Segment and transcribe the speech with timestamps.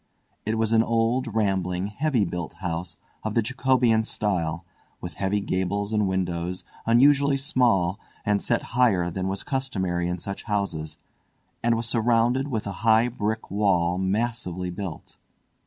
[0.47, 4.65] It was an old rambling, heavy built house of the Jacobean style,
[4.99, 10.45] with heavy gables and windows, unusually small, and set higher than was customary in such
[10.45, 10.97] houses,
[11.61, 15.17] and was surrounded with a high brick wall massively built.